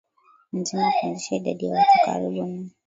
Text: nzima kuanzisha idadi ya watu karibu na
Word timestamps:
nzima 0.59 0.91
kuanzisha 1.01 1.35
idadi 1.35 1.65
ya 1.65 1.73
watu 1.75 1.99
karibu 2.05 2.45
na 2.47 2.69